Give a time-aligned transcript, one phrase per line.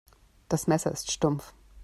[0.49, 1.53] Das Messer ist stumpf.